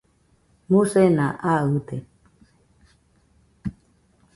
musena 0.69 1.27
aɨde 1.53 1.97